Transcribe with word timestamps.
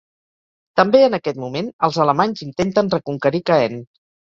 També 0.79 1.01
en 1.07 1.17
aquest 1.17 1.37
moment, 1.43 1.69
els 1.89 2.01
alemanys 2.07 2.43
intenten 2.49 2.93
reconquerir 2.97 3.45
Caen. 3.53 3.81